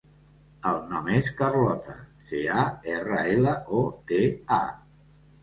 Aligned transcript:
El 0.69 0.77
nom 0.93 1.09
és 1.17 1.29
Carlota: 1.41 1.95
ce, 2.31 2.41
a, 2.63 2.65
erra, 2.95 3.21
ela, 3.35 3.55
o, 3.83 3.85
te, 4.11 4.25
a. 4.59 4.61